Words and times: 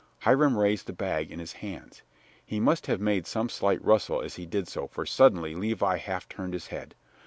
Hiram 0.21 0.57
raised 0.57 0.87
the 0.87 0.93
bag 0.93 1.29
in 1.29 1.37
his 1.37 1.51
hands. 1.53 2.01
He 2.43 2.59
must 2.59 2.87
have 2.87 2.99
made 2.99 3.27
some 3.27 3.49
slight 3.49 3.79
rustle 3.85 4.19
as 4.23 4.33
he 4.35 4.47
did 4.47 4.67
so, 4.67 4.87
for 4.87 5.05
suddenly 5.05 5.53
Levi 5.53 5.97
half 5.97 6.27
turned 6.27 6.53
his 6.53 6.65
head. 6.69 6.95